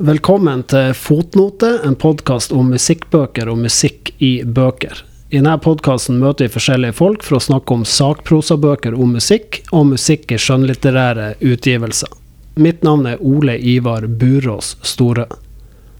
[0.00, 5.02] Velkommen til Fotnote, en podkast om musikkbøker og musikk i bøker.
[5.28, 9.90] I denne podkasten møter vi forskjellige folk for å snakke om sakprosabøker om musikk, og
[9.90, 12.14] musikk i skjønnlitterære utgivelser.
[12.56, 15.26] Mitt navn er Ole Ivar Burås Store.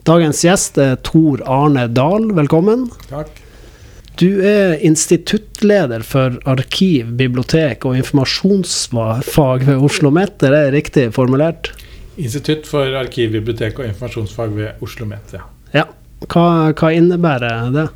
[0.09, 2.89] Dagens gjest er Tor Arne Dahl, velkommen.
[3.11, 3.29] Takk.
[4.17, 11.75] Du er instituttleder for arkiv, bibliotek og informasjonsfag ved Oslo OsloMet, er det riktig formulert?
[12.21, 15.47] Institutt for arkiv, bibliotek og informasjonsfag ved Oslo OsloMet, ja.
[15.75, 15.87] ja.
[16.29, 16.45] Hva,
[16.77, 17.87] hva, innebærer det?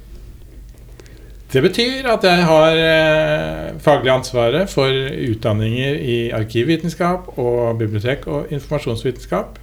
[1.52, 4.90] Det betyr at jeg har eh, faglig ansvaret for
[5.28, 9.60] utdanninger i arkivvitenskap og bibliotek og informasjonsvitenskap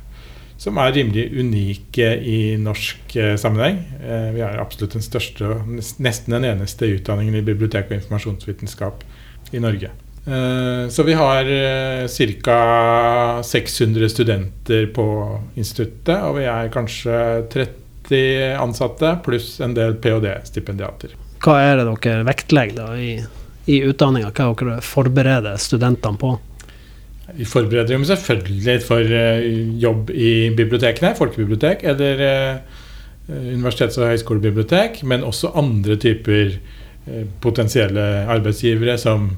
[0.62, 3.81] som er rimelig unike i norsk eh, sammenheng.
[3.98, 9.03] Eh, vi er absolutt den største og nesten den eneste utdanningen i bibliotek- og informasjonsvitenskap
[9.51, 9.90] i Norge.
[10.26, 12.08] Eh, så vi har eh,
[12.44, 13.44] ca.
[13.44, 17.18] 600 studenter på instituttet, og vi er kanskje
[17.54, 21.16] 30 ansatte pluss en del ph.d.-stipendiater.
[21.42, 23.12] Hva er det dere vektlegger i,
[23.66, 24.30] i utdanninga?
[24.30, 26.36] Hva dere forbereder studentene på?
[27.32, 29.48] Vi forbereder dem selvfølgelig for eh,
[29.82, 32.22] jobb i bibliotekene, folkebibliotek eller
[33.32, 36.58] universitets- og høyskolebibliotek, men også andre typer
[37.42, 39.30] potensielle arbeidsgivere som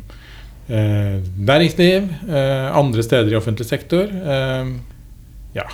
[0.68, 4.08] næringsliv, andre steder i offentlig sektor.
[5.54, 5.66] Ja,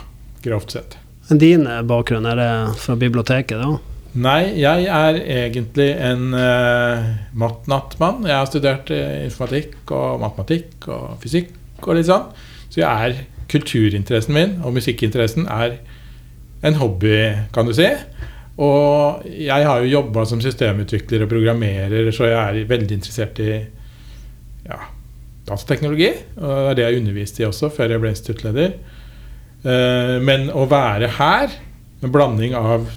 [0.43, 0.97] grovt sett.
[1.29, 2.49] Din bakgrunn, er det
[2.81, 3.77] fra biblioteket, da?
[4.17, 8.25] Nei, jeg er egentlig en uh, matt-natt-mann.
[8.25, 12.25] Jeg har studert informatikk og matematikk og fysikk og litt sånn.
[12.73, 15.77] Så jeg er kulturinteressen min og musikkinteressen er
[16.65, 17.21] en hobby,
[17.53, 17.87] kan du si.
[18.59, 23.53] Og jeg har jo jobba som systemutvikler og programmerer, så jeg er veldig interessert i
[24.67, 24.79] ja,
[25.49, 26.11] datateknologi.
[26.37, 28.73] Og det er det jeg underviste i også før jeg ble instituttleder.
[29.63, 31.57] Eh, men å være her,
[31.99, 32.87] med blanding av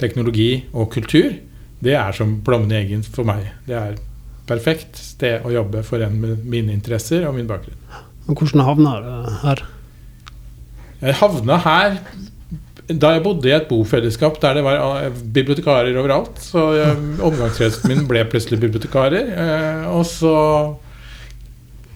[0.00, 1.36] teknologi og kultur,
[1.78, 3.52] det er som blommen i egen for meg.
[3.68, 3.98] Det er
[4.48, 7.78] perfekt sted å jobbe for en med mine interesser og min bakgrunn.
[8.26, 9.12] Men hvordan havna du
[9.44, 9.62] her?
[10.98, 12.00] Jeg havna her
[12.88, 16.40] da jeg bodde i et bofellesskap der det var eh, bibliotekarer overalt.
[16.42, 19.30] Så eh, omgangskretsen min ble plutselig bibliotekarer.
[19.92, 20.34] Og så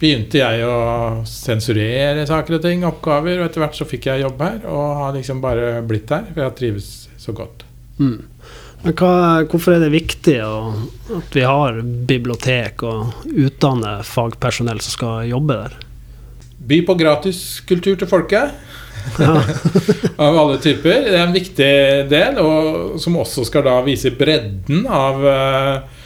[0.03, 3.39] begynte jeg å sensurere saker og ting, oppgaver.
[3.39, 6.27] Og etter hvert så fikk jeg jobb her, og har liksom bare blitt her.
[6.33, 6.91] For jeg trives
[7.21, 7.63] så godt.
[8.01, 8.19] Mm.
[8.83, 9.13] Men hva,
[9.47, 10.55] hvorfor er det viktig å,
[11.21, 15.77] at vi har bibliotek og utdanne fagpersonell som skal jobbe der?
[16.63, 18.55] By på gratiskultur til folket.
[19.19, 19.39] Ja.
[20.23, 21.07] av alle typer.
[21.07, 21.73] Det er en viktig
[22.11, 26.01] del, og som også skal da vise bredden av uh,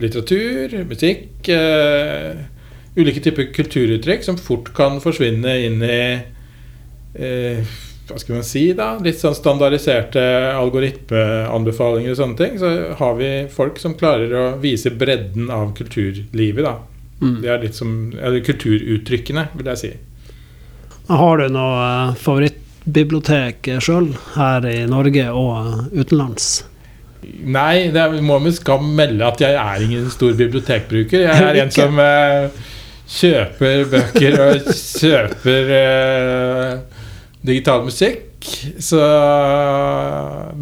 [0.00, 2.32] litteratur, musikk uh,
[2.98, 6.00] Ulike typer kulturuttrykk som fort kan forsvinne inn i
[8.08, 10.22] hva skal man si da, litt sånn standardiserte
[10.56, 12.54] algoritmeanbefalinger og sånne ting.
[12.60, 16.78] Så har vi folk som klarer å vise bredden av kulturlivet, da.
[17.20, 17.36] Mm.
[17.42, 19.92] Det er litt som eller kulturuttrykkene, vil jeg si.
[21.08, 26.50] Har du noe eh, favorittbibliotek sjøl, her i Norge og utenlands?
[27.28, 31.26] Nei, det må med skam melde at jeg er ingen stor bibliotekbruker.
[31.26, 32.68] Jeg er en som uh,
[33.08, 37.04] kjøper bøker og kjøper uh,
[37.46, 38.24] digital musikk.
[38.78, 38.98] Så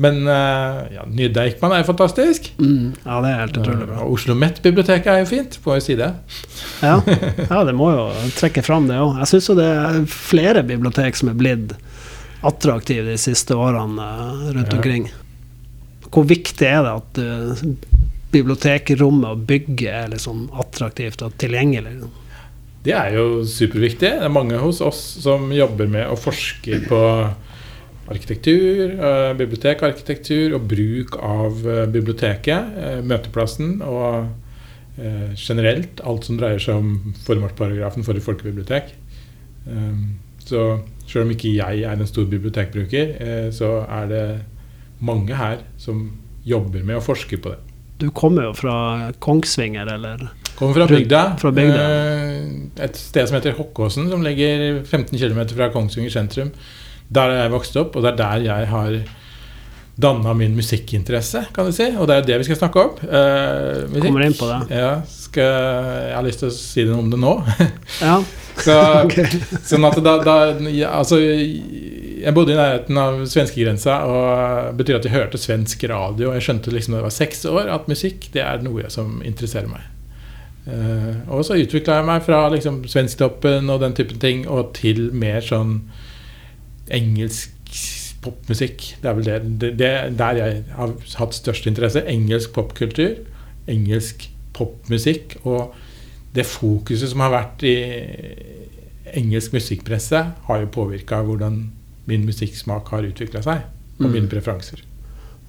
[0.00, 2.48] Men uh, ja, Ny er jo fantastisk.
[2.58, 3.98] Mm, ja, det er helt utrolig bra.
[4.06, 6.12] Og Oslo Met-biblioteket er jo fint, får jeg si det.
[6.80, 6.96] ja,
[7.50, 8.08] ja, det må jo
[8.38, 9.20] trekke fram det òg.
[9.20, 11.76] Jeg syns jo det er flere bibliotek som er blitt
[12.46, 14.08] attraktive de siste årene
[14.54, 14.76] rundt ja.
[14.78, 15.08] omkring.
[16.12, 17.64] Hvor viktig er det at uh,
[18.32, 21.98] bibliotekrommet og bygget er liksom attraktivt og tilgjengelig?
[22.86, 24.12] Det er jo superviktig.
[24.14, 27.02] Det er mange hos oss som jobber med å forske på
[28.06, 34.34] arkitektur, eh, bibliotekarkitektur og bruk av eh, biblioteket, eh, møteplassen og
[35.36, 38.94] generelt alt som dreier seg om formålsparagrafen for et folkebibliotek.
[40.40, 40.62] Så
[41.04, 43.12] selv om ikke jeg er en stor bibliotekbruker,
[43.52, 44.22] så er det
[45.04, 46.06] mange her som
[46.48, 47.60] jobber med å forske på det.
[48.00, 48.78] Du kommer jo fra
[49.20, 50.30] Kongsvinger, eller?
[50.56, 51.22] Kommer fra bygda.
[51.40, 51.84] Fra bygda.
[52.86, 56.50] Et sted som heter Hokkåsen, som ligger 15 km fra Kongsvinger sentrum.
[57.08, 58.98] Der har jeg vokst opp, og det er der jeg har
[59.96, 61.86] danna min musikkinteresse, kan du si.
[61.96, 62.96] Og det er det vi skal snakke om.
[63.00, 64.58] Uh, Kommer inn på det.
[64.76, 65.54] Ja, skal,
[66.10, 67.32] jeg har lyst til å si noe om det nå.
[68.04, 68.18] ja.
[68.56, 68.76] Så,
[69.06, 69.40] okay.
[69.64, 70.36] Sånn at da, da
[70.72, 75.84] ja, Altså, jeg bodde i nærheten av svenskegrensa, og det betyr at jeg hørte svensk
[75.92, 76.32] radio.
[76.36, 79.68] Jeg skjønte liksom da jeg var seks år at musikk det er noe som interesserer
[79.72, 79.95] meg.
[80.66, 85.12] Uh, og så utvikla jeg meg fra liksom, svensktoppen og den typen ting og til
[85.14, 85.76] mer sånn
[86.90, 87.52] engelsk
[88.24, 88.82] popmusikk.
[89.02, 92.02] Det er vel det, det, det der jeg har hatt størst interesse.
[92.10, 93.14] Engelsk popkultur,
[93.70, 94.26] engelsk
[94.56, 95.36] popmusikk.
[95.44, 95.74] Og
[96.36, 97.76] det fokuset som har vært i
[99.16, 101.60] engelsk musikkpresse, har jo påvirka hvordan
[102.10, 103.62] min musikksmak har utvikla seg,
[103.98, 104.12] og Mm.
[104.12, 104.82] mine preferanser.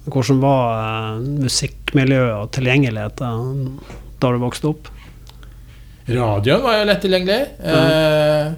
[0.06, 4.88] Hvordan var eh, musikkmiljøet og tilgjengelighet eh, da du vokste opp?
[6.08, 7.40] Radioen var jo lett tilgjengelig.
[7.60, 8.54] Mm.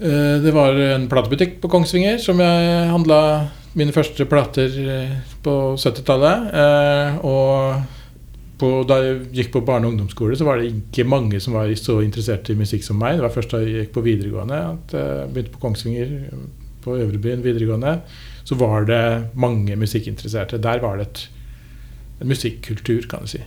[0.00, 3.20] eh, det var en platebutikk på Kongsvinger som jeg handla
[3.78, 6.48] mine første plater eh, på 70-tallet.
[6.62, 7.98] Eh, og
[8.60, 11.70] på, da jeg gikk på barne- og ungdomsskole, så var det ikke mange som var
[11.80, 13.16] så interessert i musikk som meg.
[13.16, 16.10] Det var først da jeg gikk på videregående at jeg begynte på Kongsvinger,
[16.84, 18.00] på Øvrebyen videregående.
[18.44, 20.60] Så var det mange musikkinteresserte.
[20.60, 21.24] Der var det et,
[22.20, 23.42] en musikkultur, kan du si.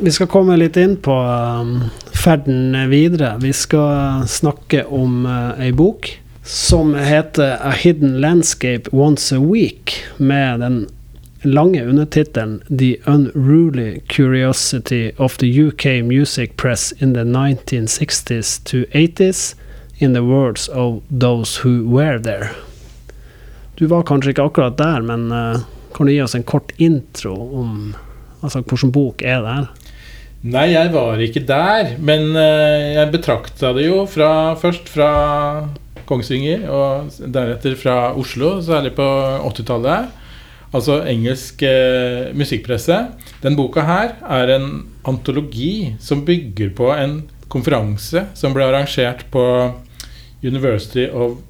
[0.00, 1.80] Vi skal komme litt inn på um,
[2.14, 3.32] ferden videre.
[3.42, 6.06] Vi skal snakke om uh, ei bok
[6.46, 10.76] som heter A Hidden Landscape Once a Week, med den
[11.42, 19.54] lange undertittelen The Unruly Curiosity of the UK Music Press in the 1960s to 80s
[19.98, 22.54] in the words of those who were there.
[23.74, 25.58] Du var kanskje ikke akkurat der, men uh,
[25.94, 27.94] kan du gi oss en kort intro om
[28.40, 29.68] altså, hvilken bok er det her?
[30.46, 35.08] Nei, jeg var ikke der, men eh, jeg betrakta det jo fra, først fra
[36.06, 39.06] Kongsvinger og deretter fra Oslo, særlig på
[39.48, 40.14] 80-tallet.
[40.70, 43.00] Altså engelsk eh, musikkpresse.
[43.42, 44.70] Den boka her er en
[45.08, 47.18] antologi som bygger på en
[47.50, 49.42] konferanse som ble arrangert på
[50.44, 51.40] University of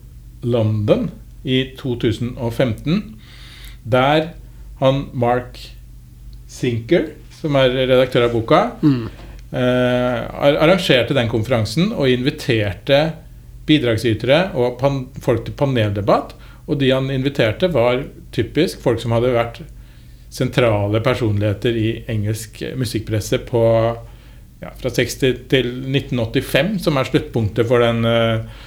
[0.41, 1.11] London
[1.45, 3.03] i 2015,
[3.85, 4.31] der
[4.81, 5.61] han Mark
[6.49, 9.09] Sinker, som er redaktør av boka, Mm.
[9.53, 10.21] eh,
[10.63, 13.13] arrangerte den konferansen og inviterte
[13.67, 14.81] bidragsytere og
[15.21, 16.35] folk til paneldebatt.
[16.69, 18.03] Og de han inviterte, var
[18.33, 19.63] typisk folk som hadde vært
[20.31, 23.63] sentrale personligheter i engelsk musikkpresse på
[24.61, 28.65] ja, fra 60 til 1985, som er sluttpunktet for den eh,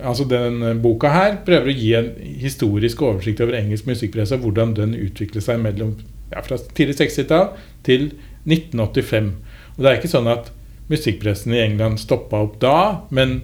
[0.00, 2.06] Altså den boka her prøver å gi en
[2.40, 5.90] historisk oversikt over engelsk musikkpresse og hvordan den utvikler seg mellom
[6.32, 7.52] ja, fra tidlig 60-tall
[7.86, 8.10] til
[8.48, 9.32] 1985.
[9.76, 10.52] Og det er ikke sånn at
[10.88, 12.78] musikkpressen i England stoppa opp da,
[13.14, 13.42] men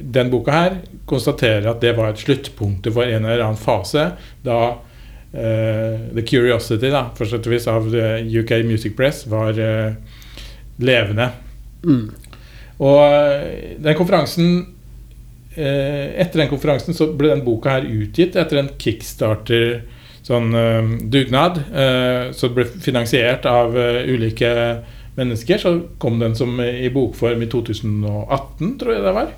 [0.00, 0.76] den boka her
[1.08, 4.06] konstaterer at det var et sluttpunktet for en eller annen fase
[4.44, 9.58] da uh, The Curiosity da, for sett og vis av eh, UK Music Press var
[9.58, 9.96] uh,
[10.80, 11.28] levende.
[11.84, 12.06] Mm.
[12.84, 14.48] Og eh, den konferansen
[15.54, 19.84] uh, Etter den konferansen så ble den boka her utgitt etter en kickstarter
[20.24, 21.62] sånn eh, dugnad.
[21.68, 24.50] Eh, så det ble finansiert av eh, ulike
[25.18, 25.60] mennesker.
[25.60, 29.34] Så kom den som i bokform i 2018, tror jeg det var.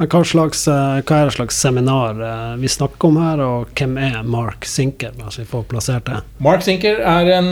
[0.00, 2.16] Hva, slags, hva er det slags seminar
[2.56, 5.10] vi snakker om her, og hvem er Mark Sinker?
[5.20, 6.22] La vi får plassert det.
[6.40, 7.50] Mark Sinker er en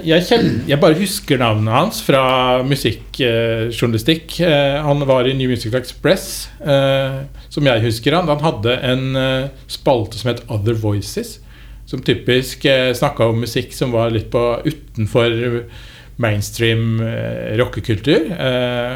[0.00, 2.22] jeg, kjenner, jeg bare husker navnet hans fra
[2.64, 4.38] musikkjournalistikk.
[4.88, 6.30] Han var i New Music Express,
[7.52, 8.32] som jeg husker han.
[8.32, 9.04] Han hadde en
[9.68, 11.42] spalte som het Other Voices,
[11.92, 15.34] som typisk eh, snakka om musikk som var litt på utenfor
[16.22, 18.30] mainstream eh, rockekultur.
[18.32, 18.94] Eh,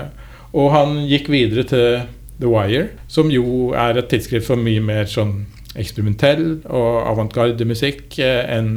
[0.56, 2.06] og han gikk videre til
[2.40, 5.42] The Wire, som jo er et tidsskrift for mye mer sånn
[5.76, 8.70] eksperimentell og avantgarde-musikk eh, enn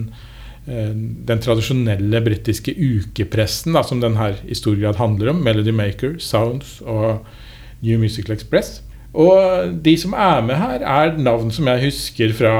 [0.68, 0.92] eh,
[1.30, 5.44] den tradisjonelle britiske ukepressen, da, som den her i stor grad handler om.
[5.48, 7.24] Melody Maker, Sounds og
[7.80, 8.82] New Musical Express.
[9.14, 12.54] Og de som er med her, er navn som jeg husker fra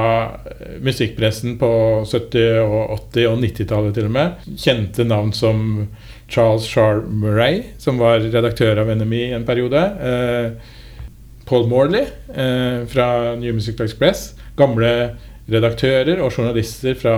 [0.50, 1.70] eh, musikkpressen på
[2.02, 4.48] 70-, og 80- og 90-tallet til og med.
[4.58, 5.86] Kjente navn som
[6.30, 9.78] Charles Char Murray, som var redaktør av NMI en periode.
[9.78, 10.50] Eh,
[11.46, 14.32] Paul Morley eh, fra New Musical Express.
[14.58, 15.14] Gamle
[15.50, 17.16] redaktører og journalister fra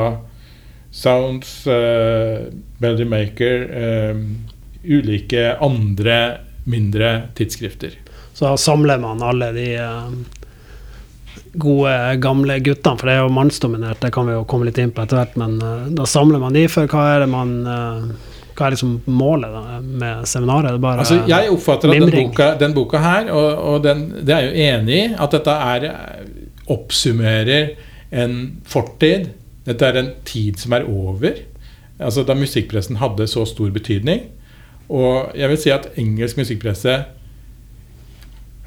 [0.93, 2.53] Sounds, eh,
[2.85, 3.69] Melody Maker,
[4.85, 6.19] ulike andre
[6.69, 8.02] mindre tidsskrifter.
[8.33, 10.13] Så da samler man alle de eh,
[11.53, 14.93] gode, gamle guttene, for det er jo mannsdominert, det kan vi jo komme litt inn
[14.95, 18.31] på etter hvert, men eh, da samler man de, for hva er det man eh,
[18.53, 20.75] hva er liksom målet da, med seminaret?
[20.75, 24.35] Det bare Altså, jeg oppfatter at den boka, den boka her, og, og den, det
[24.37, 25.87] er jo enig i, at dette er
[26.73, 27.73] oppsummerer
[28.13, 28.37] en
[28.69, 29.31] fortid.
[29.65, 31.41] Dette er en tid som er over.
[32.03, 34.27] Altså Da musikkpressen hadde så stor betydning.
[34.93, 36.99] Og jeg vil si at engelsk musikkpresse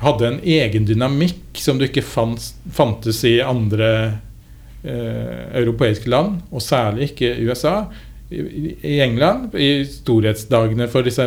[0.02, 2.42] hadde en egen dynamikk som du ikke fant,
[2.74, 3.90] fantes i andre
[4.84, 7.78] eh, europeiske land, og særlig ikke USA.
[8.32, 8.42] I,
[8.82, 11.26] I England, i storhetsdagene for disse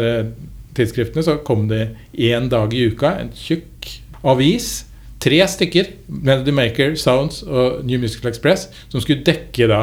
[0.76, 3.88] tidsskriftene, så kom det én dag i uka en tjukk
[4.26, 4.84] avis.
[5.18, 9.82] Tre stykker, Melody Maker, Sounds og New Musical Express, som skulle dekke da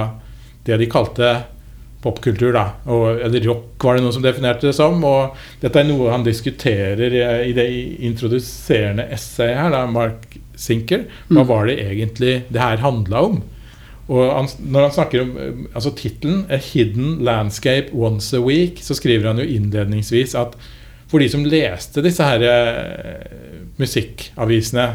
[0.66, 1.34] det de kalte
[2.06, 2.68] popkultur, da.
[2.86, 5.02] Og, eller rock, var det noen som definerte det som.
[5.08, 7.66] Og dette er noe han diskuterer i det
[8.06, 11.08] introduserende essayet her, da, Mark Sinker.
[11.28, 11.50] Hva Mm.
[11.50, 13.42] var det egentlig det her handla om?
[14.06, 18.84] Og han, når han snakker om eh, altså tittelen 'A Hidden Landscape Once a Week',
[18.86, 20.54] så skriver han jo innledningsvis at
[21.08, 23.26] for de som leste disse her eh,
[23.82, 24.88] musikkavisene,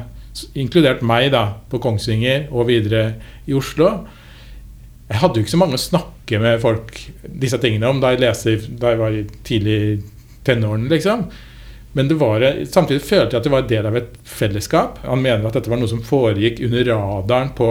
[0.55, 3.15] inkludert meg da, på Kongsvinger og videre
[3.47, 4.07] i Oslo
[5.11, 6.97] Jeg hadde jo ikke så mange å snakke med folk
[7.43, 9.79] disse tingene om da jeg leste i- da jeg var i tidlig
[10.47, 11.25] tenårene, liksom.
[11.93, 12.41] Men var,
[12.71, 14.99] samtidig følte jeg at det var en del av et fellesskap.
[15.03, 17.71] Han mener at dette var noe som foregikk under radaren på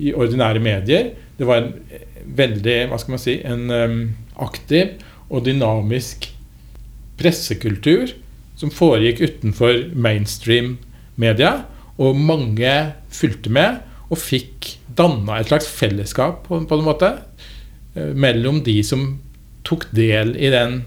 [0.00, 1.10] i ordinære medier.
[1.36, 1.74] Det var en
[2.24, 3.98] veldig, hva skal man si, en um,
[4.40, 4.94] aktiv
[5.28, 6.30] og dynamisk
[7.20, 8.14] pressekultur
[8.56, 10.78] som foregikk utenfor mainstream
[11.20, 11.64] media,
[11.98, 12.72] og mange
[13.14, 13.82] fulgte med
[14.14, 17.10] og fikk danna et slags fellesskap på, på en måte
[17.96, 19.06] eh, mellom de som
[19.66, 20.82] tok del i den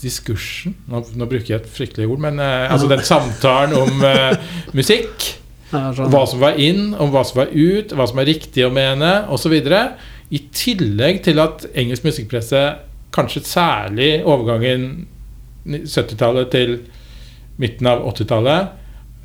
[0.00, 4.54] diskursen Nå, nå bruker jeg et fryktelig ord, men eh, altså den samtalen om eh,
[4.76, 5.34] musikk.
[5.70, 9.10] Hva som var inn, om hva som var ut, hva som er riktig å mene
[9.30, 9.54] osv.
[9.60, 12.62] I tillegg til at engelsk musikkpresse,
[13.14, 15.04] kanskje særlig overgangen
[15.66, 16.74] 70-tallet til
[17.60, 18.79] midten av 80-tallet,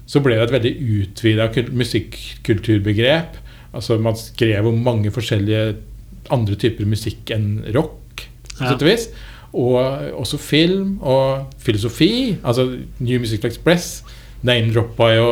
[0.05, 3.39] så ble det et veldig utvida musikkulturbegrep.
[3.75, 5.75] Altså Man skrev om mange forskjellige
[6.33, 8.27] andre typer musikk enn rock.
[8.55, 9.07] på sett og vis.
[9.55, 9.79] Og
[10.21, 12.38] også film og filosofi.
[12.43, 12.69] Altså
[13.00, 14.03] New Musical Express
[14.45, 15.29] name-droppa jo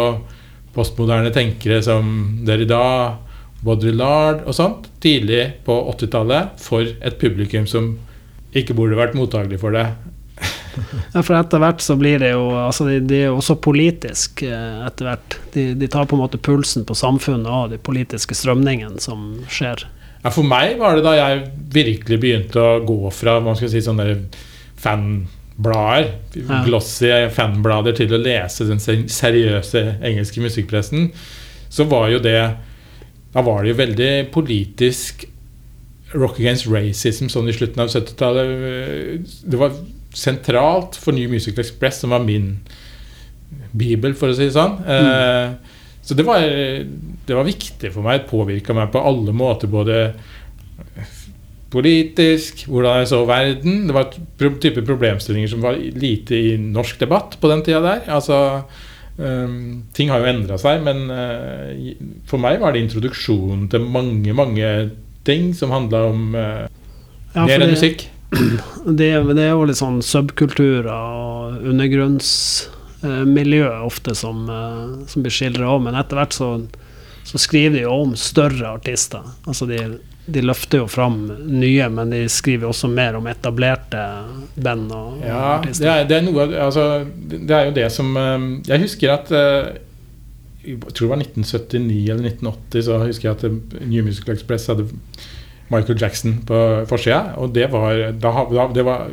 [0.73, 2.07] postmoderne tenkere som
[2.47, 3.19] Derrida,
[3.63, 7.93] Baudrillard og sånt tidlig på 80-tallet for et publikum som
[8.53, 9.85] ikke burde vært mottagelig for det.
[11.13, 15.09] For etter hvert så blir det jo altså de, de er også politisk eh, etter
[15.11, 15.37] hvert.
[15.53, 19.85] De, de tar på en måte pulsen på samfunnet og de politiske strømningene som skjer.
[20.23, 21.41] Ja, for meg var det da jeg
[21.75, 24.05] virkelig begynte å gå fra man skal si, sånne
[24.83, 26.63] fanblader, Ja.
[26.65, 31.11] glossy fanblader, til å lese den seriøse engelske musikkpressen,
[31.69, 32.39] så var jo det
[33.33, 35.23] Da var det jo veldig politisk
[36.13, 39.23] Rock Against Racism sånn i slutten av 70-tallet.
[39.49, 39.71] Det var
[40.13, 42.55] sentralt for New Musical Express, som var min
[43.73, 44.77] bibel, for å si det sånn.
[44.85, 45.57] Mm.
[46.03, 48.21] så det var, det var viktig for meg.
[48.21, 49.71] Det påvirka meg på alle måter.
[49.71, 49.99] Både
[51.73, 53.85] politisk, hvordan jeg så verden.
[53.89, 54.13] Det var
[54.61, 58.03] type problemstillinger som var lite i norsk debatt på den tida der.
[58.13, 58.37] Altså,
[59.17, 61.93] ehm, ting har jo endra seg, men eh,
[62.29, 64.73] for meg var det introduksjonen til mange, mange
[65.25, 66.65] ting som handla om uh,
[67.33, 68.09] Ja, mer enn musikk.
[68.33, 75.69] Det, det er jo litt sånn subkulturer og undergrunnsmiljø ofte som, eh, som blir skildra
[75.75, 76.47] òg, men etter hvert så,
[77.27, 79.23] så skriver de jo om større artister.
[79.47, 79.77] Altså de,
[80.25, 81.17] de løfter jo fram
[81.51, 84.03] nye, men de skriver også mer om etablerte
[84.55, 85.87] band og, Ja, det artister.
[85.93, 88.39] er, det er noe altså, det det er jo det som eh,
[88.71, 89.65] Jeg husker at eh,
[90.63, 93.43] Jeg tror det var 1979 eller 1980, så husker jeg at
[93.87, 94.85] New Musical Express hadde
[95.73, 96.57] Michael Jackson på
[96.89, 97.35] forsida.
[97.41, 98.33] Og det var, da,
[98.73, 99.07] det var,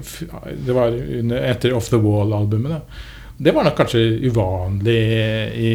[0.67, 3.01] det var under, etter Off The Wall-albumet.
[3.41, 4.99] Det var nok kanskje uvanlig
[5.57, 5.73] i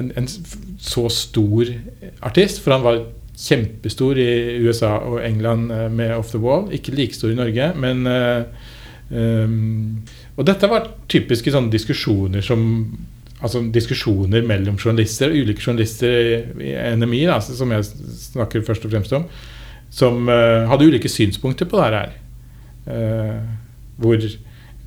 [0.00, 0.28] en, en
[0.80, 1.68] så stor
[2.24, 3.02] artist, for han var
[3.36, 4.30] kjempestor i
[4.64, 6.70] USA og England eh, med Off The Wall.
[6.72, 8.06] Ikke like stor i Norge, men
[9.12, 10.02] um,
[10.36, 12.62] Og dette var typiske sånne diskusjoner som
[13.42, 16.12] Altså diskusjoner mellom journalister, ulike journalister
[16.62, 17.88] i- NMI, da, som jeg
[18.28, 19.24] snakker først og fremst om,
[19.92, 22.12] som uh, hadde ulike synspunkter på dette her.
[22.86, 23.40] Uh,
[24.00, 24.22] hvor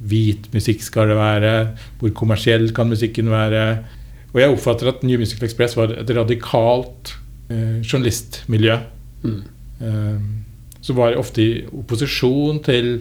[0.05, 1.51] hvit musikk skal det være?
[1.99, 3.65] Hvor kommersiell kan musikken være?
[4.33, 7.13] Og jeg oppfatter at New Musical Express var et radikalt
[7.51, 8.79] uh, journalistmiljø.
[9.25, 9.43] Mm.
[10.85, 12.91] Som var ofte i opposisjon til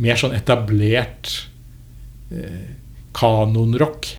[0.00, 1.30] mer sånn etablert
[2.32, 2.68] eh,
[3.16, 4.12] kanonrock.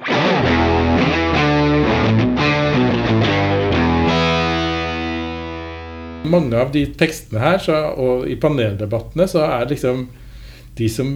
[6.32, 10.06] Mange av de tekstene her så, og i paneldebattene så er liksom
[10.78, 11.16] de som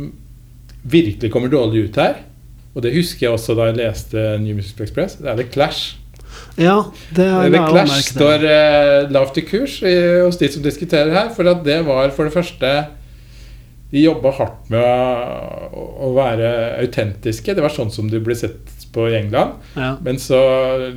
[0.86, 2.24] virkelig kommer dårlig ut her,
[2.76, 5.96] og det husker jeg også da jeg leste New Music Express, det er The Clash.
[6.60, 6.76] Ja,
[7.16, 11.32] det har The Clash står uh, lavt i kurs i, hos de som diskuterer her.
[11.36, 12.72] For at det var for det første
[13.92, 16.50] De jobba hardt med å, være
[16.82, 17.54] autentiske.
[17.56, 19.60] Det var sånn som de ble sett på i England.
[19.76, 19.94] Ja.
[20.04, 20.40] Men så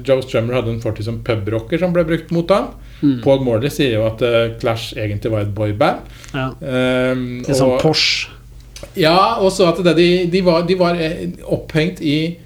[0.06, 2.72] Joe Strummer hadde en fortid som pubrocker som ble brukt mot ham.
[3.02, 3.20] Mm.
[3.22, 6.08] Paul Morley sier jo at eh, Clash egentlig var et boyband.
[6.32, 6.48] ja.
[6.58, 8.34] Um, Litt sånn og- Porsche.
[8.98, 12.38] Ja, og så at det, de, de, var, de var eh, opphengt i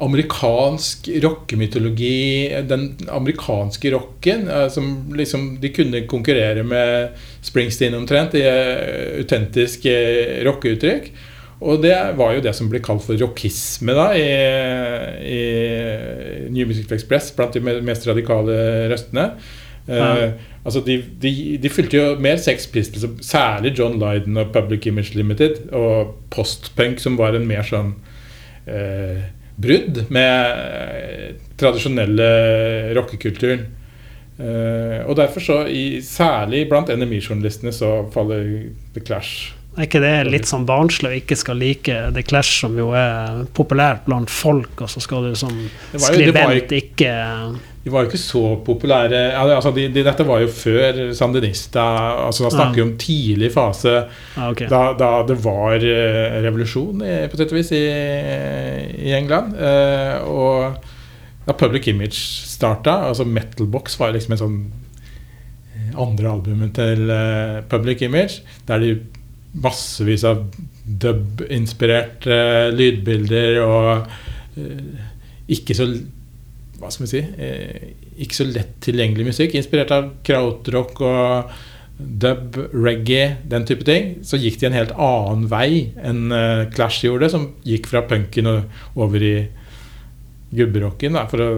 [0.00, 8.44] amerikansk rockemytologi, den amerikanske rocken, eh, som liksom De kunne konkurrere med Springsteen omtrent i
[8.46, 9.94] eh, autentiske
[10.46, 11.10] rockeuttrykk.
[11.60, 14.28] Og det var jo det som ble kalt for rockisme da i,
[15.28, 15.40] i
[16.48, 19.26] New Music Express, blant de mest radikale røstene.
[19.90, 20.06] Ja.
[20.14, 20.32] Uh,
[20.64, 25.16] altså de, de, de, fylte jo mer Sex Pistols, særlig John Lydon og Public Image
[25.18, 27.92] Limited, og postpunk, som var en mer sånn
[28.68, 29.20] uh,
[29.60, 31.28] brudd med uh,
[31.60, 32.32] tradisjonelle
[32.96, 33.68] rockekulturen.
[34.40, 38.46] og derfor så, i, særlig blant NMI-journalistene, så faller
[38.94, 39.50] The Clash
[39.80, 43.44] er ikke det litt sånn barnslig å ikke skal like The Clash, som jo er
[43.56, 45.52] populært blant folk, og så skal du som
[45.94, 47.12] skribent ikke
[47.80, 51.84] De var jo ikke så populære altså de, de, Dette var jo før Sandinista.
[52.26, 52.86] Altså Da snakker vi ja.
[52.86, 53.94] om tidlig fase,
[54.36, 54.68] ah, okay.
[54.68, 57.84] da, da, det var uh, revolusjon i, på sett og vis i,
[59.08, 59.56] i England.
[59.56, 62.20] Uh, og da Public Image
[62.50, 64.60] starta, altså Metalbox var liksom en sånn
[66.00, 68.94] andre albumet til uh, Public Image, der de
[69.64, 70.44] massevis av
[70.84, 72.36] dub-inspirerte
[72.76, 74.10] lydbilder og
[75.50, 75.88] ikke så
[76.80, 77.90] Hva skal vi si uh,
[78.24, 79.56] Ikke så lett tilgjengelig musikk.
[79.58, 81.52] Inspirert av krautrock og
[82.00, 84.14] dub, reggae, den type ting.
[84.24, 86.32] Så gikk de en helt annen vei enn
[86.72, 89.34] Clash gjorde, som gikk fra punken og over i
[90.56, 91.50] gubberocken, for å,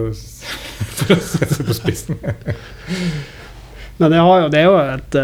[0.99, 2.19] for å sette på spissen.
[4.01, 5.17] Men det, jo, det, er jo et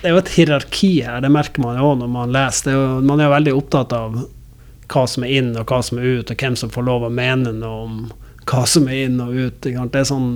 [0.00, 2.70] det er jo et hierarki her, det merker man jo når man leser.
[2.70, 4.18] Er jo, man er jo veldig opptatt av
[4.92, 7.12] hva som er inn og hva som er ut, og hvem som får lov å
[7.12, 7.96] mene noe om
[8.46, 9.58] hva som er inn og ut.
[9.66, 10.30] Det er sånn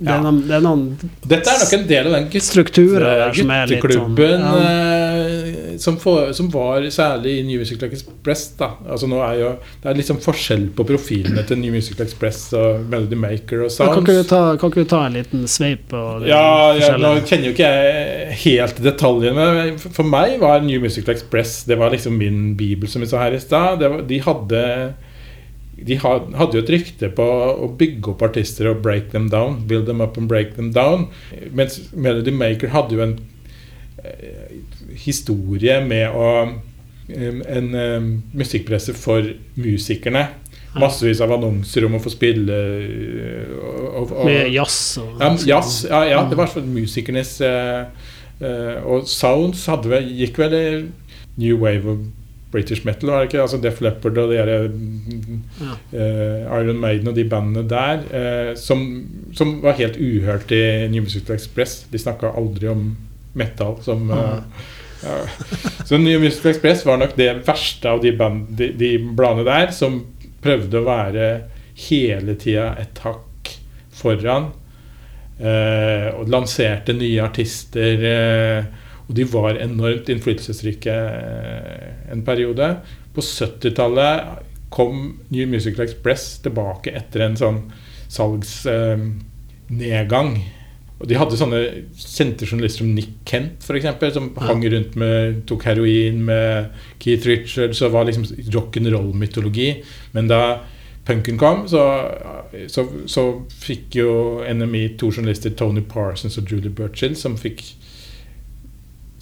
[0.00, 0.84] det er, noen, det er noen
[1.28, 4.52] Dette er nok en del av den som litt sånn ja.
[4.60, 8.46] Eh, som, for, som, var særlig i New Musical Express.
[8.56, 8.70] Da.
[8.88, 9.50] Altså nå er jo,
[9.82, 13.92] det er liksom forskjell på profilene til New Musical Express og Melody Maker og Sounds.
[13.98, 15.92] Kan ikke, du ta, kan ikke du ta en liten sveip?
[16.28, 19.50] Ja, ja, nå kjenner jo ikke jeg helt detaljene.
[19.84, 23.36] For meg var New Musical Express Det var liksom min bibel, som vi sa her
[23.36, 23.84] i stad.
[24.08, 24.64] De hadde
[25.86, 29.60] de hadde jo et rykte på å bygge opp artister og break them down.
[29.68, 31.08] Build them up and break them down.
[31.56, 33.16] Mens Melody Maker hadde jo en
[34.04, 34.58] eh,
[35.06, 36.32] historie med å
[37.10, 37.72] En
[38.38, 39.26] musikkpresse for
[39.58, 40.20] musikerne.
[40.78, 42.56] Massevis av annonser om å få spille
[43.58, 47.90] og, og, Med jazz og ja, jazz, ja, ja, det var sånn musikernes uh,
[48.86, 50.54] Og Sounds hadde vel, gikk vel
[51.40, 52.06] New Wave of
[52.50, 53.42] British metal, var det ikke?
[53.44, 55.74] Altså Def Leppard og de der, ja.
[55.94, 58.82] uh, Iron Maiden og de bandene der, uh, som,
[59.36, 61.84] som, var helt uhørt i New Musical Express.
[61.92, 62.88] De snakka aldri om
[63.38, 64.40] metal som uh,
[65.04, 65.20] ja.
[65.86, 69.70] Så New Musical Express var nok det verste av de, band, de, de bladene der,
[69.72, 70.02] som
[70.42, 71.28] prøvde å være
[71.88, 73.54] hele tida et hakk
[73.96, 74.50] foran.
[75.40, 78.04] og lanserte nye artister.
[78.04, 82.78] Uh, og de var enormt innflytelsesrike eh, en periode.
[83.10, 84.38] På 70-tallet
[84.70, 87.58] kom New Musical Express tilbake etter en sånn
[88.06, 90.30] salgsnedgang.
[90.38, 90.46] Eh,
[91.00, 91.60] og De hadde sånne
[91.96, 94.40] kjente journalister som Nick Kent, for eksempel, som ja.
[94.46, 96.70] hang rundt med tok heroin med
[97.02, 99.70] Keith Richards og var liksom rock'n'roll-mytologi.
[100.14, 100.42] Men da
[101.08, 101.82] punken kom, så,
[102.70, 103.22] så, så,
[103.64, 104.10] fikk jo
[104.46, 107.79] NME to journalister, Tony Parsons og Julie Burchill, som fikk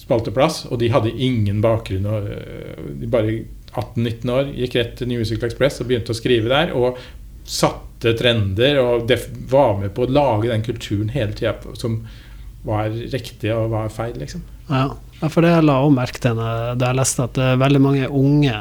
[0.08, 2.08] spalteplass, og de hadde ingen bakgrunn.
[2.08, 3.38] Og, øh, de bare
[3.76, 6.72] 18-19 år gikk rett til New Musical Express og begynte å skrive der.
[6.76, 6.98] Og
[7.48, 9.10] satte trender og
[9.50, 12.02] var med på å lage den kulturen hele tida som
[12.68, 14.42] var riktig og var feil, liksom.
[14.68, 14.90] Ja,
[15.28, 18.08] for det jeg la òg merke til da jeg leste at det er veldig mange
[18.12, 18.56] unge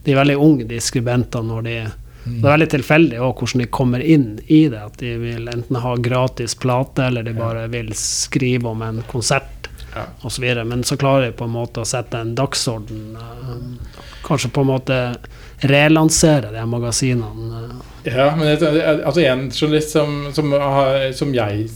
[0.00, 2.38] De er veldig unge, de skribentene, når de mm.
[2.40, 4.80] Det er veldig tilfeldig også hvordan de kommer inn i det.
[4.80, 9.59] At de vil enten ha gratis plate, eller de bare vil skrive om en konsert
[9.94, 10.06] ja.
[10.26, 10.44] osv.
[10.64, 13.16] Men så klarer de på en måte å sette en dagsorden.
[13.16, 14.98] Uh, kanskje på en måte
[15.70, 17.62] relansere de magasinene.
[17.70, 17.86] Uh.
[18.08, 20.54] Ja, men altså en journalist som, som,
[21.14, 21.68] som jeg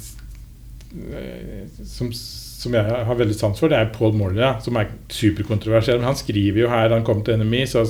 [1.85, 5.99] som, som, jeg har veldig sans for, det er Paul Morley, som er superkontroversiell.
[6.01, 7.83] Men han skriver jo her han kom til NMI, så,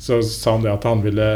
[0.00, 1.28] så sa han det at han ville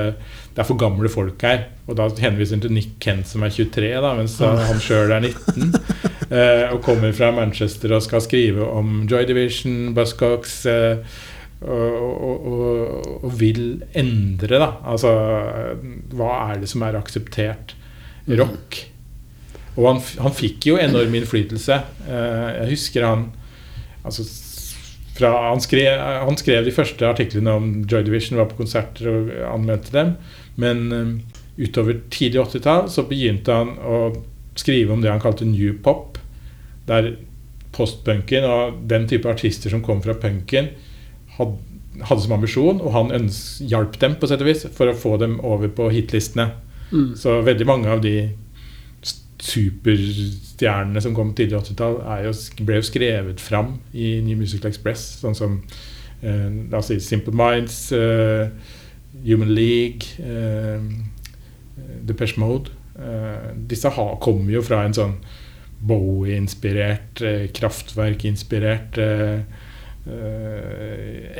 [0.56, 1.66] det er for gamle folk her.
[1.84, 5.26] Og da henviser han til Nick Kent som er 23, da, mens han sjøl er
[5.28, 5.74] 19.
[6.26, 10.64] Eh, og kommer fra Manchester og skal skrive om Joy Division, Buzzcocks.
[10.70, 11.22] Eh,
[11.66, 14.68] og, og, og, vil endre, da.
[14.84, 15.12] Altså
[16.12, 17.72] Hva er det som er akseptert
[18.28, 18.82] rock?
[19.76, 21.78] Og han, han fikk jo enorm innflytelse.
[22.08, 23.30] Eh, jeg husker han
[24.06, 24.26] altså
[25.16, 29.30] fra, han, skrev, han, skrev, de første artiklene om Joy Division, var på konserter og
[29.54, 30.12] anmeldte dem.
[30.60, 31.22] Men
[31.56, 34.00] utover tidlig 80-tall så begynte han å
[34.56, 36.15] skrive om det han kalte new pop.
[36.86, 37.14] Der
[37.76, 40.70] postpunken og den type artister som kom fra punken,
[41.36, 41.56] hadde,
[42.08, 43.28] hadde som ambisjon, og han
[43.68, 46.50] hjalp dem på sett og vis for å få dem over på hitlistene.
[46.92, 47.12] Mm.
[47.18, 48.16] Så veldig mange av de
[49.42, 51.98] superstjernene som kom tidlig 80-tall,
[52.64, 55.04] ble jo skrevet fram i New Musical Express.
[55.20, 55.58] Sånn som
[56.22, 58.48] eh, la oss si Simple Minds, eh,
[59.26, 60.80] Human League, eh,
[62.06, 62.72] Depeche Mode.
[62.96, 63.90] Uh, disse
[64.24, 65.18] kommer jo fra en sånn
[65.86, 67.22] Bowie-inspirert,
[67.56, 69.00] Kraftverk-inspirert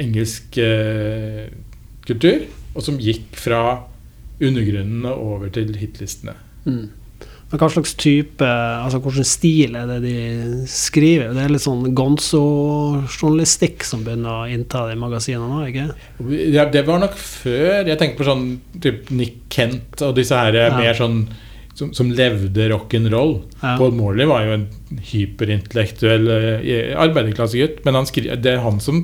[0.02, 0.58] engelsk
[2.06, 2.46] kultur.
[2.76, 3.62] Og som gikk fra
[4.42, 6.34] undergrunnen og over til hitlistene.
[6.66, 6.86] Mm.
[7.46, 10.14] Men hva slags type, altså hvilken stil er det de
[10.66, 11.30] skriver?
[11.30, 15.86] Det er litt sånn gonzo-journalistikk som begynner å innta de magasinene nå, ikke?
[16.50, 17.86] Ja, det var nok før.
[17.86, 18.48] Jeg tenker på sånn
[18.82, 20.72] typ Nick Kent og disse her ja.
[20.74, 21.22] mer sånn
[21.76, 23.34] som, som levde rock'n'roll.
[23.60, 23.74] Ja.
[23.76, 24.66] Paul Morley var jo en
[25.10, 27.82] hyperintellektuell uh, arbeiderklassegutt.
[27.84, 29.02] Men han skri, det er han som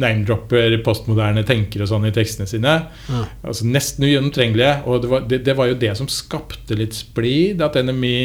[0.00, 2.76] name-dropper postmoderne tenkere og sånn i tekstene sine.
[3.10, 3.26] Ja.
[3.44, 4.78] Altså Nesten ugjennomtrengelige.
[4.88, 7.60] Og det var, det, det var, jo det som skapte litt splid.
[7.66, 8.16] At NMI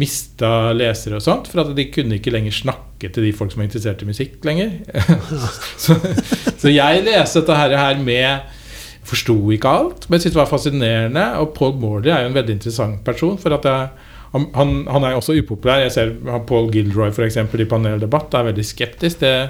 [0.00, 1.52] mista lesere og sånt.
[1.52, 4.40] For at de kunne ikke lenger snakke til de folk som var interessert i musikk
[4.48, 4.78] lenger.
[5.84, 6.00] så,
[6.56, 8.58] så, jeg leste dette her med
[9.06, 11.26] forsto ikke alt, men syntes det var fascinerende.
[11.42, 13.38] Og Paul Morley er jo en veldig interessant person.
[13.38, 13.88] for at jeg,
[14.32, 15.82] han, han, er også upopulær.
[15.82, 16.14] Jeg ser
[16.46, 19.48] Paul Gilroy for eksempel, i paneldebatt er veldig skeptisk til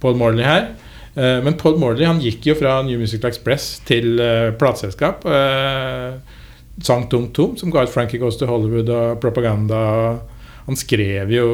[0.00, 0.72] Paul Morley her.
[1.14, 5.26] Eh, men Paul Morley han gikk jo fra New Musical Express til uh, plateselskap.
[5.28, 6.18] Uh,
[6.82, 9.82] Sang Tom Tom, som ga ut Frankie Goes to Hollywood og propaganda.
[10.66, 11.46] Han skrev jo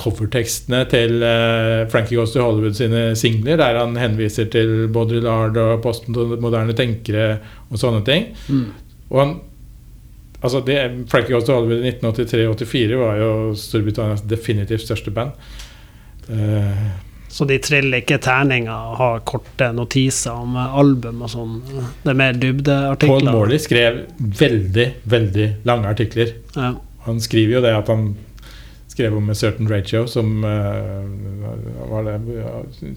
[0.00, 5.82] covertekstene til uh, Frankie Goes to Hollywood sine singler, der han henviser til Baudrillard og
[5.84, 7.30] postmoderne tenkere
[7.68, 8.32] og sånne ting.
[8.48, 8.66] Mm.
[9.10, 9.38] Og han
[10.40, 15.34] Altså det, Frankie Goes to Hollywood i 1983-84 var jo Storbritannias definitivt største band.
[16.30, 16.86] Uh,
[17.30, 21.58] så de triller ikke terninger og har korte notiser om album og sånn?
[22.02, 23.20] Det er mer dybdeartikler?
[23.20, 26.32] Paul Morley skrev veldig, veldig lange artikler.
[26.56, 26.72] Ja.
[27.06, 28.10] Han skriver jo det at han
[29.00, 32.18] skrev om en certain ratio, som uh, var det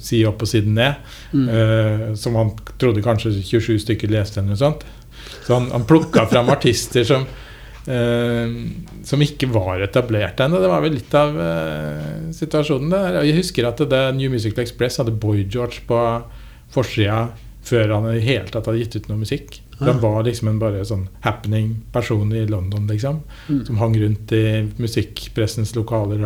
[0.03, 0.99] side opp og side ned.
[1.31, 1.47] Mm.
[1.47, 4.83] Uh, som han trodde kanskje 27 stykker leste, eller noe sånt.
[5.45, 8.59] Så han, han plukka fram artister som uh,
[9.03, 10.59] som ikke var etablert ennå.
[10.59, 11.39] Det var vel litt av
[12.35, 13.21] situasjonen der.
[13.27, 15.99] Jeg husker at det New Musical Express hadde Boy George på
[16.73, 17.25] forsida
[17.63, 19.62] før han i hele tatt hadde gitt ut noe musikk.
[19.79, 23.23] Den var liksom en bare sånn happening person i London, liksom.
[23.49, 23.65] Mm.
[23.65, 24.45] Som hang rundt i
[24.77, 26.23] musikkpressens lokaler.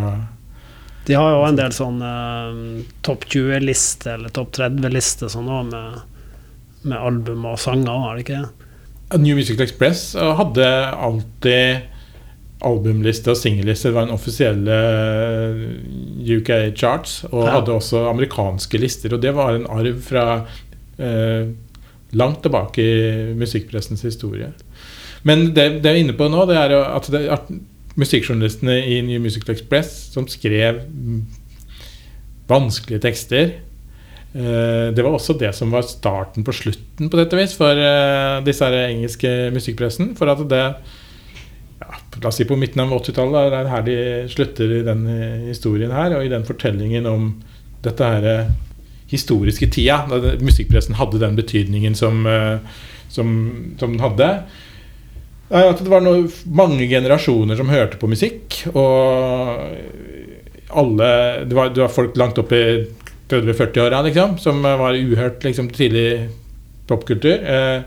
[1.08, 6.02] De har jo en del sånn uh, topp 20-liste eller topp 30-liste sånn òg, med,
[6.84, 8.66] med, album og sanger, har de ikke det?
[9.24, 11.94] New Musical Express hadde alltid
[12.66, 13.92] albumliste og singelliste.
[13.92, 17.54] Det var en offisielle eh, UK charts, og ja.
[17.58, 19.14] hadde også amerikanske lister.
[19.16, 21.54] Og det var en arv fra uh,
[22.16, 24.52] langt tilbake i musikkpressens historie.
[25.28, 27.50] Men det, det jeg er inne på nå, det er at, det, at
[28.00, 30.84] musikkjournalistene i New Musical Express som skrev
[32.48, 37.58] vanskelige tekster eh, Det var også det som var starten på slutten på dette vis
[37.58, 40.14] for eh, disse her engelske musikkpressen.
[40.20, 43.98] For at det ja, La oss si på midten av 80-tallet er det her de
[44.32, 45.04] slutter i den
[45.50, 47.28] historien her, og i den fortellingen om
[47.86, 48.48] dette her
[49.12, 52.58] historiske tida, da musikkpressen hadde den betydningen som, eh,
[53.10, 53.36] som,
[53.80, 54.32] som den hadde.
[55.48, 58.66] At det var noe, mange generasjoner som hørte på musikk.
[58.74, 59.64] Og
[60.68, 61.10] alle
[61.48, 62.64] Det var, det var folk langt opp i
[63.32, 66.28] 30-40-åra liksom, som var uhørt liksom, tidlig
[66.88, 67.40] popkultur.
[67.40, 67.82] Eh,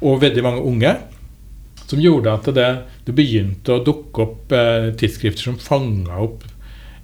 [0.00, 0.94] og veldig mange unge.
[1.90, 2.68] Som gjorde at det,
[3.06, 6.46] det begynte å dukke opp eh, tidsskrifter som fanga opp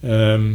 [0.07, 0.47] eh,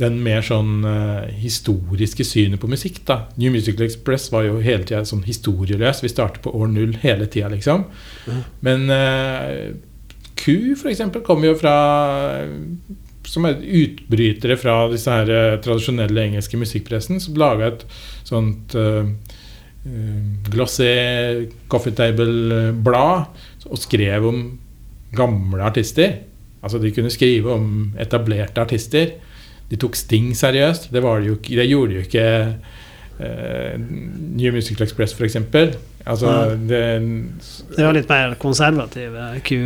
[0.00, 3.00] den mer sånn uh, historiske synet på musikk.
[3.06, 3.24] da.
[3.38, 6.02] New Musical Express var jo hele tida sånn historieløs.
[6.02, 7.86] Vi starter på år null hele tida, liksom.
[8.26, 8.40] Mm.
[8.66, 9.68] Men uh,
[10.40, 11.76] Q, for eksempel, kommer jo fra
[13.24, 17.86] Som er utbrytere fra disse her uh, tradisjonelle engelske musikkpressen, som laga et
[18.26, 19.06] sånt uh,
[20.48, 20.90] glossé
[21.68, 24.38] coffee table-blad og skrev om
[25.14, 26.18] gamle artister.
[26.64, 29.12] Altså de kunne skrive om etablerte artister
[29.70, 30.90] de tok Sting seriøst.
[30.92, 32.28] Det, de jo, det gjorde jo ikke
[33.20, 35.38] uh, New Musical Express, f.eks.
[36.04, 36.30] Altså,
[36.68, 36.80] det,
[37.76, 39.56] Det var litt mer konservative Q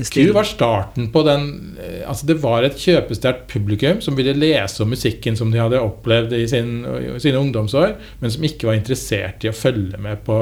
[0.00, 1.42] Q var starten på den
[1.76, 5.82] eh, Altså Det var et kjøpesterkt publikum som ville lese om musikken som de hadde
[5.84, 10.24] opplevd i sin, i sine ungdomsår, men som ikke var interessert i å følge med
[10.24, 10.38] på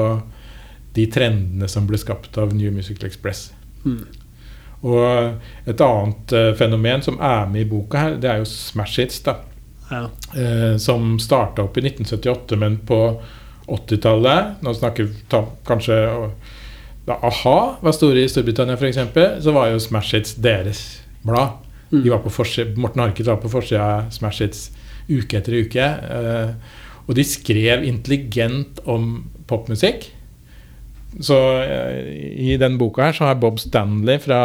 [0.95, 3.49] de trendene som ble skapt av New Musical Express.
[3.83, 4.05] Mm.
[4.81, 9.01] Og et annet eh, fenomen som er med i boka her, det er jo Smash
[9.01, 9.37] Hits, da.
[9.91, 10.05] Ja.
[10.39, 12.99] Eh, som starta opp i 1978, men på
[13.71, 15.97] 80-tallet Nå snakker vi kanskje
[17.05, 20.81] da a-ha var store i Storbritannia, f.eks., så var jo Smash Hits deres
[21.25, 21.57] blad.
[21.91, 22.03] Mm.
[22.03, 22.31] De var på
[22.77, 24.69] Morten Harket var på forsida av Smash Hits
[25.09, 25.81] uke etter uke.
[25.81, 30.07] Eh, og de skrev intelligent om popmusikk.
[31.19, 31.97] Så eh,
[32.39, 34.39] i den boka her så har Bob Stanley fra,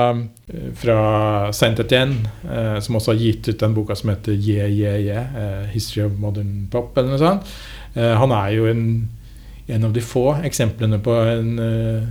[0.75, 0.99] fra
[1.55, 5.37] Saint Etienne, eh, som også har gitt ut den boka som heter Yeah, yeah, yeah,
[5.39, 7.57] eh, History of Modern Pop, eller noe sånt.
[7.95, 8.87] Eh, han er jo en,
[9.71, 12.09] en av de få eksemplene på en eh,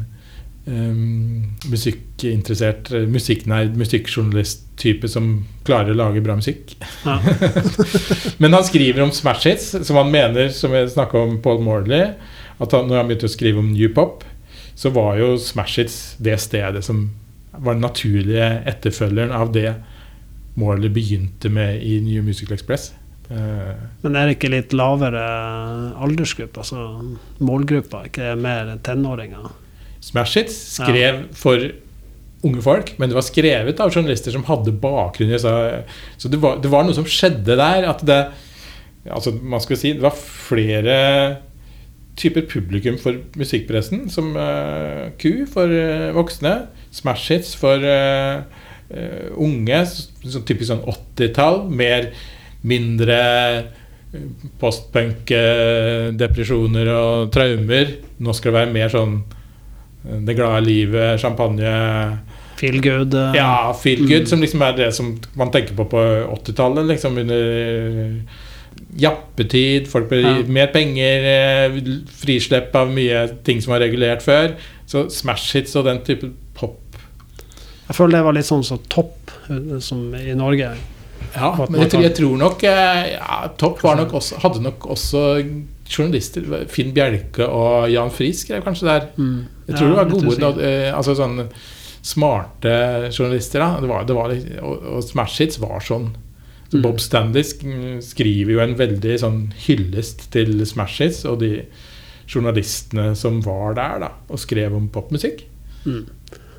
[1.69, 6.77] musikkinteressert, musikknerd, musikkjournalist-type som klarer å lage bra musikk.
[7.03, 7.19] Ja.
[8.41, 12.15] Men han skriver om smash hits, som han mener, som vi snakka om Paul Morley,
[12.55, 14.23] at han, når han begynte å skrive om new pop,
[14.75, 17.07] så var jo smash hits det stedet som
[17.55, 19.69] var den naturlige etterfølgeren av det
[20.59, 22.89] Morley begynte med i New Musical Express.
[23.29, 23.71] Eh,
[24.03, 25.23] Men er det ikke litt lavere
[26.03, 26.85] aldersgruppe, altså
[27.43, 28.05] målgruppa?
[28.09, 29.49] Ikke mer tenåringer?
[30.05, 31.63] Smash Hits skrev for
[32.45, 35.53] unge folk, men det var skrevet av journalister som hadde bakgrunn i Så,
[36.21, 37.87] så det, var, det var noe som skjedde der.
[37.89, 38.25] At det
[39.05, 40.93] Altså, man skal si Det var flere
[42.15, 46.53] typer publikum for musikkpressen, som uh, Q for uh, voksne,
[46.95, 48.43] Smash Hits for uh,
[49.41, 52.11] unge, så typisk sånn 80-tall, mer
[52.65, 53.17] mindre
[54.61, 55.27] postpunk,
[56.15, 57.89] depresjoner og traumer.
[58.23, 59.17] Nå skal det være mer sånn
[60.05, 61.73] det glade livet, champagne
[62.55, 63.13] Feel good?
[63.35, 64.27] Ja, feel good, Mm.
[64.31, 65.99] som liksom er det som man tenker på på
[66.31, 66.87] 80-tallet.
[66.87, 68.21] Liksom under
[68.97, 70.33] jappetid, folk ble Ja.
[70.47, 71.79] mer penger, eh,
[72.21, 74.55] frislepp av mye ting som var regulert før.
[74.87, 76.79] Så smash hits og den type pop
[77.87, 80.71] Jeg føler det var litt sånn som topp eh, som i Norge.
[81.35, 84.85] Ja, men jeg tror, jeg tror nok eh, ja, Topp var nok også, hadde nok
[84.87, 85.21] også
[85.89, 86.45] journalister.
[86.71, 89.07] Finn Bjelke og Jan Friis skrev kanskje der.
[89.17, 89.45] Mm.
[89.67, 91.49] Jeg tror Ja, det var gode eh, Altså sånn
[92.05, 93.59] smarte journalister.
[93.59, 93.79] Da.
[93.81, 96.11] Det var, det var, og, og Smash Hits var sånn.
[96.75, 96.81] Mm.
[96.83, 97.43] Bob Stanley
[98.03, 101.65] skriver jo en veldig sånn hyllest til Smashes og de
[102.27, 105.45] journalistene som var der da, og skrev om popmusikk.
[105.85, 106.05] Mm.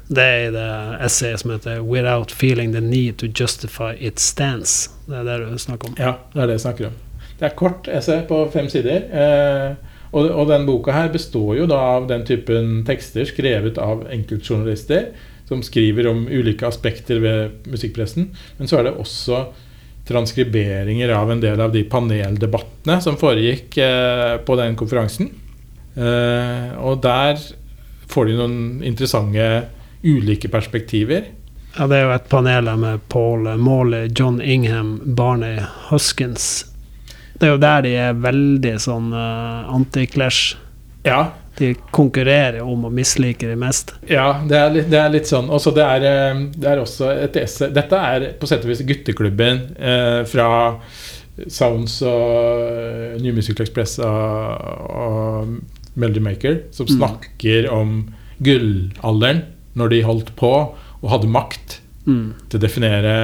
[0.06, 0.68] Det er i det
[1.02, 4.90] essayet som heter 'Without feeling the need to justify its stance'.
[5.06, 5.94] Det er det du snakker om.
[5.98, 6.92] Ja, det er det jeg snakker om.
[7.38, 9.02] Det er kort essay på fem sider.
[9.12, 9.74] Eh,
[10.12, 15.10] og, og den boka her består jo da av den typen tekster skrevet av enkeltjournalister
[15.48, 18.30] som skriver om ulike aspekter ved musikkpressen.
[18.58, 19.44] Men så er det også
[20.06, 25.32] transkriberinger av en del av de paneldebattene som foregikk eh, på den konferansen.
[25.96, 27.40] Eh, og der
[28.10, 29.48] får de noen interessante
[30.06, 31.32] ulike perspektiver.
[31.76, 35.58] Ja, det er jo et panel med Paul Morley, John Ingham, Barney
[35.90, 36.64] Huskins.
[37.36, 40.54] Det er jo der de er veldig sånn uh, anti-clash.
[41.04, 43.94] Ja, De konkurrerer om å mislike de mest.
[44.10, 45.48] Ja, det er litt, det er litt sånn.
[45.48, 47.70] Også det, er, eh, det er også et esse.
[47.72, 50.48] Dette er på sett og vis gutteklubben eh, fra
[51.52, 55.56] Sounds og New Musical Express og, og
[55.96, 56.96] Melody Maker, som Mm.
[56.98, 57.96] snakker om
[58.44, 59.42] gullalderen,
[59.76, 60.52] når de holdt på
[61.02, 62.34] og hadde makt Mm.
[62.48, 63.14] til å definere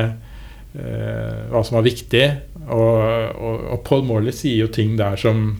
[0.75, 2.25] eh, hva som var viktig.
[2.67, 5.59] Og, og, og Paul Morley sier jo ting der som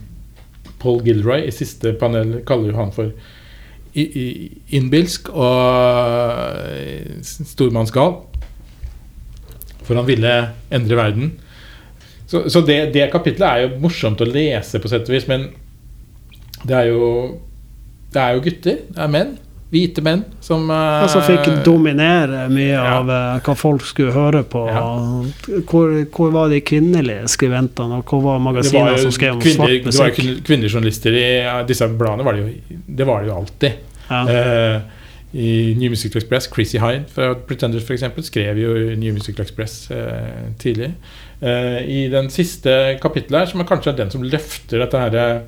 [0.83, 3.13] Paul Gilroy i siste panel kaller han for
[3.93, 8.19] innbilsk og eh, stormannsgal.
[9.83, 10.35] For han ville
[10.73, 11.33] endre verden.
[12.27, 15.51] Så, så det, det kapitlet er jo morsomt å lese, på sett og vis, men
[16.63, 17.09] det er jo
[18.13, 18.77] Det er jo gutter.
[18.93, 19.37] Det er menn.
[19.73, 22.99] Hvite menn som uh, Altså fikk dominere mye Ja.
[22.99, 24.67] av uh, hva folk skulle høre på.
[24.69, 24.85] Ja.
[25.71, 29.87] Hvor, hvor var de kvinnelige skribentene, og hvor var magasinene som skrev om kvinner, svart
[29.87, 30.43] det var jo musikk?
[30.45, 31.29] kvinnelige journalister i
[31.71, 32.27] disse bladene.
[32.29, 33.87] Var det, jo, det var det jo alltid.
[34.11, 34.25] Ja.
[34.29, 35.01] Uh,
[35.33, 39.91] I New Musical Express, Chrissy Hyde fra Pretenders for eksempel, skrev jo New Musical Express
[39.91, 40.91] eh, tidlig.
[41.41, 45.17] Eh, I den siste kapittelet her, som er kanskje er den som løfter dette her
[45.23, 45.39] eh,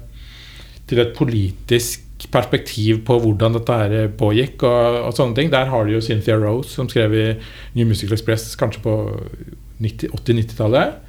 [0.90, 5.50] til et politisk perspektiv på hvordan dette her pågikk, og, og sånne ting.
[5.52, 7.26] Der har du jo Cynthia Rose, som skrev i
[7.76, 8.94] New Musical Express kanskje på
[9.82, 11.00] 80-90-tallet.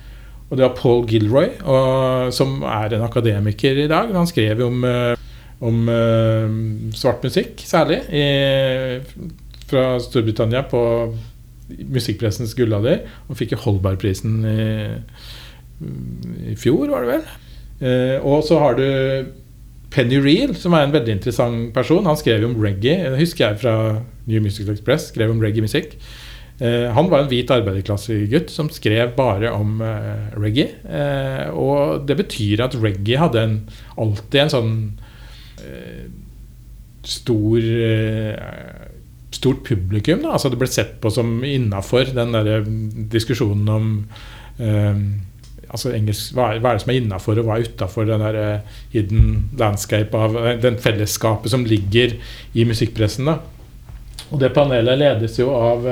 [0.49, 4.11] Og det var Paul Gilroy, og, som er en akademiker i dag.
[4.13, 5.15] Han skrev jo om, eh,
[5.65, 6.57] om eh,
[6.97, 8.99] svart musikk, særlig, i,
[9.65, 10.83] fra Storbritannia på
[11.89, 13.07] musikkpressens gullalder.
[13.29, 14.67] Og fikk jo Holbergprisen i,
[16.51, 17.25] i fjor, var det vel.
[17.81, 18.85] Eh, og så har du
[19.95, 22.05] Penny Reel, som er en veldig interessant person.
[22.07, 23.13] Han skrev om reggae.
[23.13, 23.75] Det husker jeg fra
[24.27, 25.09] New Musical Express.
[25.13, 25.95] Skrev om reggae-musikk.
[26.59, 30.75] Eh, han var en hvit arbeiderklassegutt som skrev bare om eh, reggae.
[30.83, 33.57] Eh, og det betyr at reggae hadde en,
[33.99, 34.75] alltid en sånn
[35.63, 36.05] eh,
[37.07, 38.83] stor eh,
[39.35, 40.23] stort publikum.
[40.23, 40.35] Da.
[40.35, 42.67] Altså Det ble sett på som innafor den der
[43.11, 43.89] diskusjonen om
[45.75, 48.23] altså engelsk, hva, er, hva er det som er innafor, og hva er utafor den
[48.23, 48.39] der
[48.93, 49.27] hidden
[49.59, 52.15] landscape av den fellesskapet som ligger
[52.55, 53.29] i musikkpressen.
[53.29, 53.39] da
[54.33, 55.85] og det panelet ledes jo av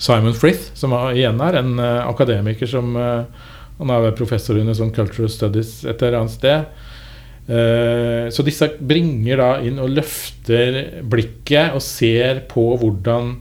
[0.00, 5.82] Simon Frith, som igjen er en akademiker som Han er professor under sånn Cultural Studies
[5.84, 8.30] et eller annet sted.
[8.32, 13.34] Så disse bringer da inn og løfter blikket og ser på hvordan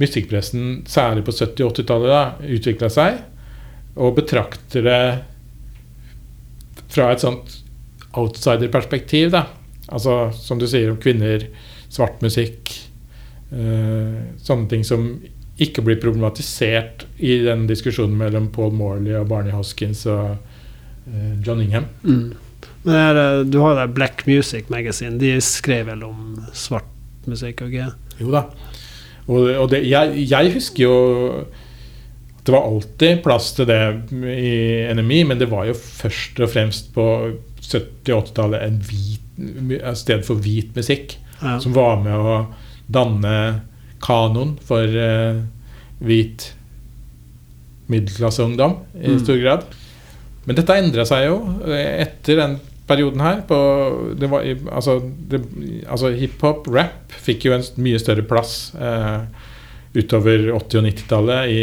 [0.00, 3.18] musikkpressen, særlig på 70- og 80-tallet, utvikla seg.
[3.96, 5.02] Og betrakter det
[6.90, 7.56] fra et sånt
[8.18, 9.34] outsider-perspektiv.
[9.90, 11.46] Altså som du sier om kvinner,
[11.90, 12.72] svart musikk,
[13.50, 15.12] eh, sånne ting som
[15.60, 20.38] ikke blir problematisert i den diskusjonen mellom Paul Morley og Barney Hoskins og
[21.10, 21.90] eh, John Ingham.
[22.02, 22.30] Mm.
[22.86, 25.18] Men er, du har jo Black Music Magazine.
[25.20, 26.88] De skrev vel om svart
[27.28, 27.66] musikk?
[27.66, 27.90] Okay?
[28.20, 28.46] Jo da.
[29.26, 30.94] Og, og det, jeg, jeg, husker jo
[32.44, 34.54] det var alltid plass til det i
[34.96, 37.06] NMI, men det var jo først og fremst på
[37.60, 41.58] 70-80-tallet et sted for hvit musikk ja.
[41.60, 42.38] som var med å
[42.90, 43.34] danne
[44.02, 45.42] kanon for uh,
[46.00, 46.48] hvit
[47.90, 49.20] middelklasseungdom i mm.
[49.22, 49.68] stor grad.
[50.46, 52.56] Men dette endra seg jo eh, etter den
[52.88, 53.42] perioden her.
[53.46, 53.58] På,
[54.16, 54.96] var, altså,
[55.84, 59.26] altså hiphop, rap, fikk jo en mye større plass uh,
[59.94, 61.62] utover 80- og 90-tallet i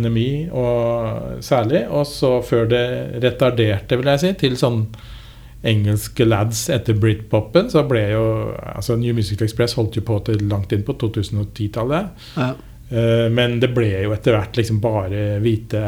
[0.00, 1.86] NMI og særlig.
[1.90, 2.86] Og så før det
[3.24, 4.84] retarderte, vil jeg si, til sånn
[5.66, 10.44] engelske lads etter britpopen, så ble jo altså New Music Express holdt jo på til
[10.50, 12.26] langt inn på 2010-tallet.
[12.36, 12.52] Ja.
[12.86, 15.82] Uh, men det ble jo etter hvert liksom bare hvite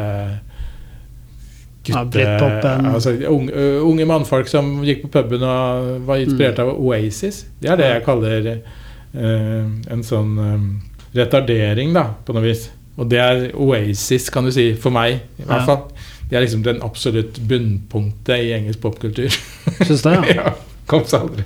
[1.88, 6.64] gutter ja, altså, unge, uh, unge, mannfolk som gikk på puben og var inspirert mm.
[6.64, 7.44] av Oasis.
[7.60, 9.62] Det er det jeg kaller uh,
[9.94, 10.66] en sånn um,
[11.14, 12.66] retardering, da, på noe vis.
[12.98, 15.84] Og det er Oasis, kan du si, for meg i hvert fall.
[16.28, 19.30] De er liksom den absolutt bunnpunktet i engelsk popkultur.
[19.86, 20.34] Syns det, ja.
[20.42, 20.56] ja.
[20.88, 21.42] Kom seg aldri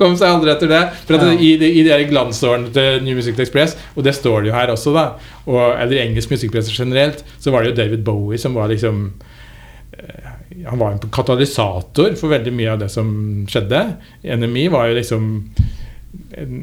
[0.00, 0.82] Kom seg aldri etter det.
[1.08, 1.32] For ja.
[1.36, 4.94] I, i de glansårene til New Music Express, og det står det jo her også,
[4.96, 5.06] da,
[5.44, 9.10] og, eller engelsk musikkpresse generelt, så var det jo David Bowie som var liksom
[9.92, 10.32] eh,
[10.66, 13.08] han var en katalysator for veldig mye av det som
[13.50, 13.82] skjedde.
[14.24, 15.26] NMI var jo liksom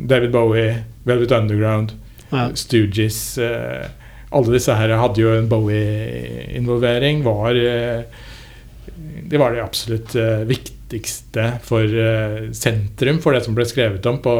[0.09, 1.93] David Bowie, Velvet Underground,
[2.31, 2.47] ja.
[2.57, 3.85] Stooges eh,
[4.33, 7.23] alle disse her hadde jo en Bowie-involvering.
[7.23, 8.01] Var eh,
[9.29, 14.19] Det var det absolutt eh, viktigste for eh, sentrum for det som ble skrevet om
[14.21, 14.33] på,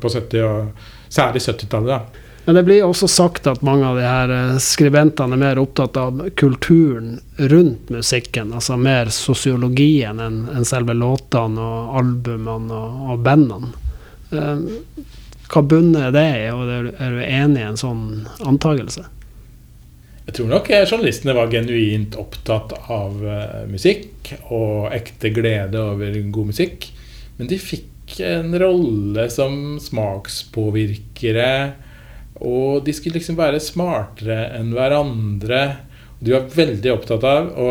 [0.00, 2.20] på 70- og særlig 70-tallet.
[2.44, 6.18] Men det blir også sagt at mange av de her skribentene er mer opptatt av
[6.36, 8.52] kulturen rundt musikken.
[8.52, 13.72] Altså mer sosiologien enn selve låtene og albumene og, bandene.
[15.52, 18.04] Hva bunner det i, og er du enig i en sånn
[18.46, 19.04] antakelse?
[20.24, 26.52] Jeg tror nok journalistene var genuint opptatt av uh, musikk og ekte glede over god
[26.54, 26.88] musikk.
[27.36, 31.52] Men de fikk en rolle som smakspåvirkere.
[32.40, 35.62] Og de skulle liksom være smartere enn hverandre.
[36.24, 37.70] De var veldig opptatt av å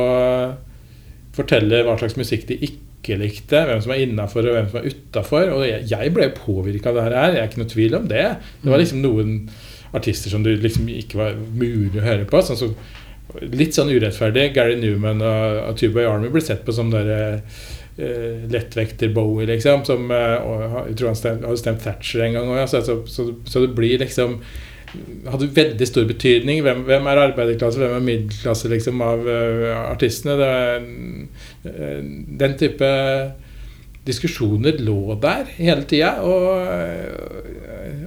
[1.34, 2.83] fortelle hva slags musikk de ikke
[3.20, 3.66] likte.
[3.68, 5.54] Hvem som var innafor og hvem som var utafor.
[5.58, 7.38] Og jeg, jeg ble påvirka av det her.
[7.38, 8.26] Jeg er ikke noe tvil om det.
[8.64, 9.38] Det var liksom noen
[9.94, 12.42] artister som det liksom ikke var mulig å høre på.
[12.46, 12.76] Sånn som,
[13.54, 14.50] litt sånn urettferdig.
[14.56, 17.42] Gary Newman og, og Tuba Army ble sett på som der,
[18.00, 19.86] uh, lettvekter Bowie, liksom.
[19.88, 22.62] Som, uh, jeg tror han stem, hadde stemt Thatcher en gang òg.
[22.64, 24.40] Ja, så, så, så, så, det blir liksom
[25.30, 26.62] hadde veldig stor betydning.
[26.66, 30.36] Hvem, hvem er arbeiderklasse, hvem er middelklasse liksom, av uh, artistene?
[30.40, 31.74] Det,
[32.44, 32.92] den type
[34.08, 36.16] diskusjoner lå der hele tida.
[36.22, 36.44] Og,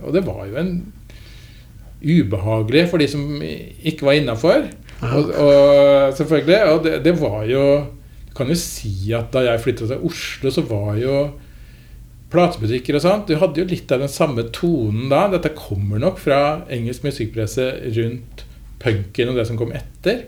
[0.02, 0.72] og det var jo en
[2.06, 4.68] ubehagelig for de som ikke var innafor.
[5.02, 6.60] Og, og, selvfølgelig.
[6.72, 7.64] Og det, det, var jo
[8.28, 11.16] Du kan jo si at da jeg flytta til Oslo, så var jo
[12.36, 15.26] platebutikker og sånt Du hadde jo litt av den samme tonen da.
[15.32, 16.40] Dette kommer nok fra
[16.72, 18.44] engelsk musikkpresse rundt
[18.82, 20.26] punken og det som kom etter.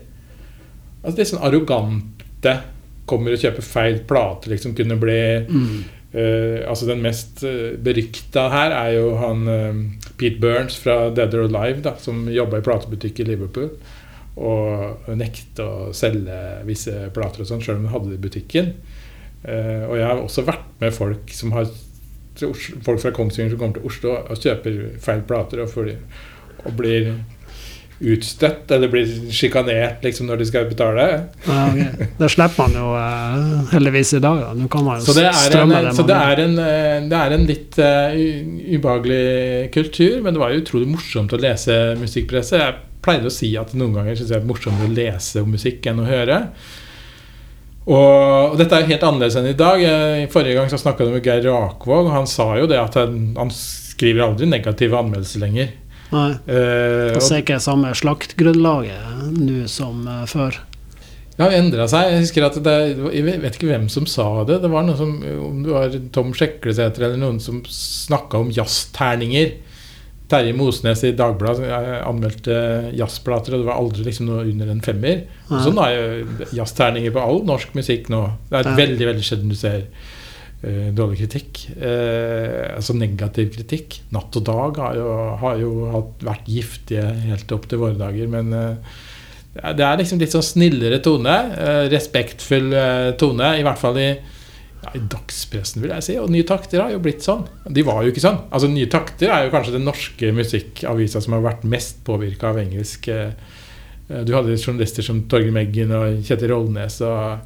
[1.03, 2.57] Altså Litt sånn arrogante
[3.09, 5.79] kommer og kjøper feil plate, liksom kunne bli Mm.
[6.13, 9.79] uh, Altså Den mest uh, berykta her er jo han uh,
[10.17, 13.71] Pete Burns fra Dead or Alive, da, som jobba i platebutikk i Liverpool.
[14.39, 16.37] Og nekta å selge
[16.67, 18.73] visse plater og sånn, sjøl om hun hadde det i butikken.
[19.43, 21.69] Uh, og jeg har også vært med folk som har
[22.39, 25.91] til Oslo, Folk fra Kongsvinger som kommer til Oslo og kjøper feil plater og, får,
[26.63, 27.13] og blir
[27.99, 31.05] utstøtt eller blir sjikanert liksom, når de skal betale.
[31.43, 32.07] Ja, okay.
[32.19, 34.43] Det slipper man jo uh, heldigvis i dag.
[34.45, 34.53] Da.
[34.55, 37.19] Nå kan man jo Så det er en, det så det er en, eh, det
[37.19, 38.19] er en litt uh,
[38.77, 42.61] ubehagelig kultur, men det var jo utrolig morsomt å lese musikkpresse.
[42.63, 45.51] Jeg pleide å si at noen ganger syns jeg det er morsommere å lese om
[45.55, 46.45] musikk enn å høre.
[47.89, 49.81] Og, og dette er helt annerledes enn i dag.
[49.81, 52.97] Eh, Forrige gang så snakka du med Geir Rakvåg, og han sa jo det at
[52.99, 55.71] han, han skriver aldri negative anmeldelser lenger.
[56.13, 56.29] Nei.
[56.49, 60.59] Eh, Og så er ikke samme slaktgrunnlaget nå som eh, før.
[61.39, 62.09] Det har endra seg.
[62.11, 62.75] Jeg husker at det,
[63.15, 64.57] jeg vet ikke hvem som sa det.
[64.59, 69.53] Det var noe som, Om det var Tom Sjeklesæter eller noen som snakka om jazzterninger.
[70.29, 72.55] Terje Mosnes i Dagbladet eh, anmeldte
[72.97, 75.23] jazzplater, og det var aldri liksom noe under en femmer.
[75.49, 78.23] Og sånn er jo jazzterninger på all norsk musikk nå.
[78.51, 81.63] Det er veldig veldig sjelden du ser uh, dårlig kritikk.
[81.81, 83.99] Uh, altså negativ kritikk.
[84.13, 85.07] Natt og Dag har jo,
[85.41, 88.99] har jo hatt, vært giftige helt opp til våre dager, men uh,
[89.59, 91.35] det er- liksom litt sånn snillere tone.
[91.57, 94.11] eh, respektfull eh, tone, i hvert fall i,
[94.83, 96.17] ja, i dagspressen, vil jeg si.
[96.21, 97.45] Og Nye Takter har jo blitt sånn.
[97.67, 98.37] De var jo ikke sånn.
[98.49, 102.59] Altså Nye Takter er jo kanskje den norske musikkavisa som har vært mest påvirka av
[102.61, 103.07] engelsk.
[103.11, 103.31] eh,
[104.09, 107.39] eh, Du hadde journalister som Torgeir Meggen og Kjetil Rollnes og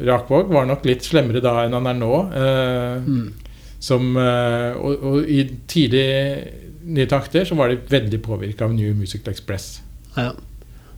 [0.00, 2.12] Rakvåg var nok litt slemmere da enn han er nå.
[2.34, 3.32] eh, Mm.
[3.80, 6.48] som, eh, og, og i tidlig
[6.86, 9.80] Nye Takter så var de veldig påvirka av New Musical Express.
[10.16, 10.32] Ja.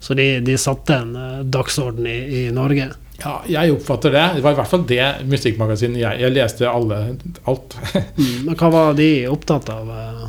[0.00, 1.12] Så de, de satte en
[1.50, 2.88] dagsorden i, i Norge.
[3.22, 4.24] Ja, jeg oppfatter det.
[4.36, 7.00] Det var i hvert fall det musikkmagasinet jeg Jeg leste alle,
[7.48, 7.78] alt.
[8.16, 8.48] Mm.
[8.48, 10.22] Men hva var de opptatt av eh,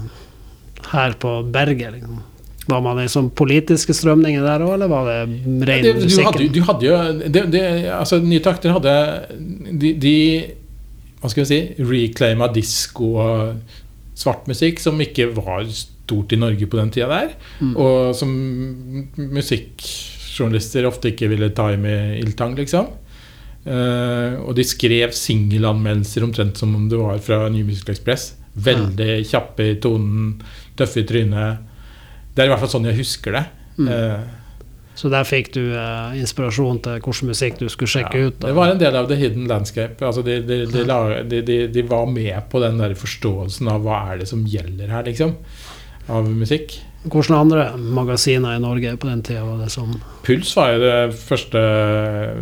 [0.92, 1.94] her på berget?
[1.96, 2.20] Liksom?
[2.68, 5.18] Var man i sånn politiske strømninger der òg, eller var det
[5.70, 6.50] ren musikk musikken?
[6.52, 7.64] du hadde jo det, det,
[7.96, 8.96] altså, Nye Takter hadde
[9.72, 10.16] de, de
[11.22, 13.78] Hva skal vi si reclaima disko og
[14.18, 17.34] svart musikk som ikke var stort i Norge på den tida der.
[17.62, 17.74] Mm.
[17.78, 18.32] Og som
[20.38, 22.88] musikkjournalister ofte ikke ville ta i med ildtang, liksom.
[23.68, 28.36] Uh, og de skrev singelanmeldelser omtrent som om det var fra New Musical Express.
[28.56, 30.38] Veldig kjappe i tonen,
[30.78, 31.58] tøffe i trynet.
[32.34, 33.46] Det er i hvert fall sånn jeg husker det.
[33.78, 33.90] Mm.
[33.92, 34.22] Uh,
[34.98, 38.40] Så der fikk du uh, inspirasjon til hvilken musikk du skulle sjekke Ja, ut?
[38.40, 38.48] Da.
[38.48, 40.00] Det var en del av The Hidden Landscape.
[40.06, 40.64] Altså de, de,
[41.28, 45.06] de, de var med på den der forståelsen av hva er det som gjelder her,
[45.06, 45.36] liksom.
[46.08, 46.80] Av musikk.
[47.04, 49.94] Hvilke andre magasiner i Norge på den tida var det som
[50.26, 51.62] Puls var jo det første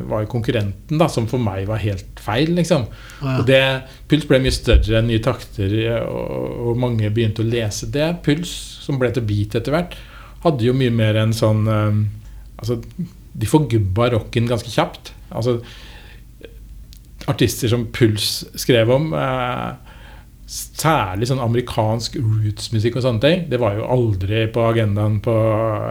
[0.10, 2.88] Var jo konkurrenten, da, som for meg var helt feil, liksom.
[2.88, 3.36] Å, ja.
[3.42, 3.62] Og det,
[4.10, 5.76] Puls ble mye større enn Nye takter,
[6.08, 8.08] og, og mange begynte å lese det.
[8.26, 8.54] Puls,
[8.86, 9.98] som ble til Beat etter hvert,
[10.46, 12.04] hadde jo mye mer en sånn eh,
[12.56, 12.80] Altså,
[13.36, 15.12] de forgubba rocken ganske kjapt.
[15.36, 15.58] Altså,
[17.28, 19.85] artister som Puls skrev om eh,
[20.46, 23.46] Særlig sånn amerikansk rootsmusikk og sånne ting.
[23.50, 25.34] Det var jo aldri på agendaen på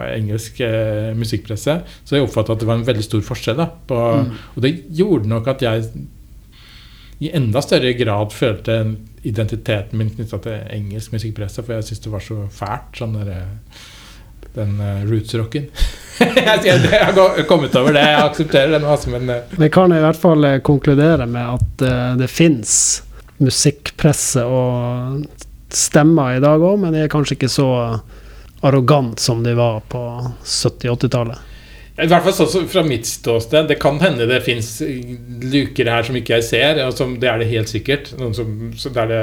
[0.07, 1.79] engelsk eh, musikkpresse.
[2.03, 3.59] Så jeg oppfatta at det var en veldig stor forskjell.
[3.59, 4.29] Da, på, Mm.
[4.55, 5.83] Og det gjorde nok at jeg
[7.19, 8.79] i enda større grad følte
[9.23, 13.31] identiteten min knytta til engelsk musikkpresse, for jeg syntes det var så fælt, sånn der,
[13.35, 13.83] eh,
[14.55, 15.69] den uh, roots-rocken.
[16.19, 18.85] jeg har kommet over det, jeg aksepterer den.
[18.87, 19.55] Altså, men uh.
[19.59, 22.75] Vi kan i hvert fall eh, konkludere med at uh, det fins
[23.41, 25.25] musikkpresse og
[25.75, 27.67] stemmer i dag òg, men de er kanskje ikke så
[28.65, 30.01] arrogant som de var på
[30.43, 31.51] 70-80-tallet.
[31.95, 33.69] I hvert fall sånn fra mitt ståsted.
[33.69, 36.81] Det kan hende det fins luker her som ikke jeg ser.
[36.95, 38.09] Som, det er det helt sikkert.
[38.35, 39.21] Som, det er det,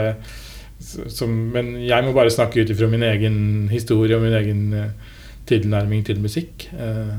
[1.12, 3.36] som, men jeg må bare snakke ut ifra min egen
[3.72, 5.18] historie og min egen eh,
[5.50, 6.64] tilnærming til musikk.
[6.72, 7.12] Eh,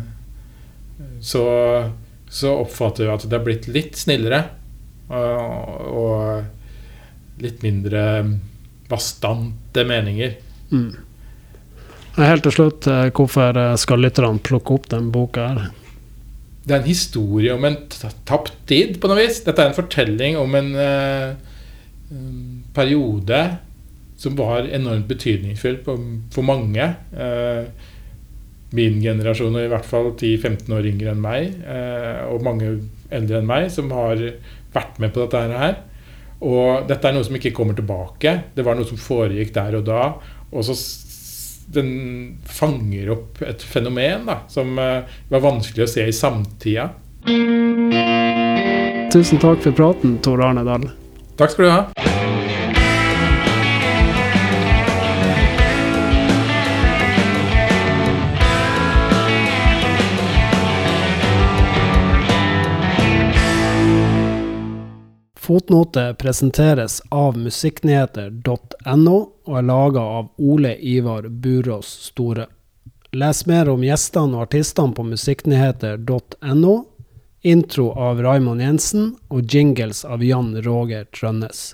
[1.21, 1.45] så,
[2.33, 4.41] så oppfatter jeg at det har blitt litt snillere.
[5.13, 6.12] Og, og
[7.43, 8.03] litt mindre
[8.89, 10.37] bastante meninger.
[10.71, 10.91] Mm.
[12.19, 15.71] Helt til slutt, eh, hvorfor eh, skal lytterne plukke opp den boka her?
[16.63, 17.79] Det er en historie om en
[18.27, 19.41] tapt tid, på noe vis.
[19.43, 21.33] Dette er en fortelling om en eh,
[22.75, 23.41] periode
[24.21, 26.85] som var enormt betydningsfull for mange.
[28.71, 31.57] Min generasjon, og i hvert fall 10-15 år yngre enn meg,
[32.29, 32.69] og mange
[33.11, 34.21] eldre enn meg, som har
[34.77, 35.75] vært med på dette her.
[36.43, 38.35] Og dette er noe som ikke kommer tilbake.
[38.55, 40.03] Det var noe som foregikk der og da.
[40.53, 40.75] Og så
[41.73, 46.89] den fanger opp et fenomen da, som eh, var vanskelig å se i samtida.
[49.13, 50.89] tusen takk for praten, Tor Arne Dahl.
[51.39, 52.22] Takk skal du ha.
[65.43, 72.45] Fotnote presenteres av musikknyheter.no og er laga av Ole Ivar Burås Store.
[73.11, 76.75] Les mer om gjestene og artistene på musikknyheter.no.
[77.43, 81.73] Intro av Raymond Jensen og jingles av Jan Roger Trønnes.